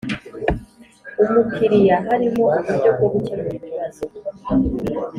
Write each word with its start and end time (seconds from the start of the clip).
Umukiriya 1.21 1.97
harimo 2.07 2.43
uburyo 2.57 2.89
bwo 2.95 3.07
gukemura 3.13 3.51
ibibazo 3.57 4.03